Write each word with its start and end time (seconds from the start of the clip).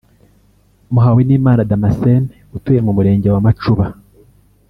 Muhawenimana 0.93 1.67
Damascène 1.69 2.27
utuye 2.55 2.79
mu 2.85 2.91
Murenge 2.97 3.27
wa 3.33 3.43
Macuba 3.45 3.85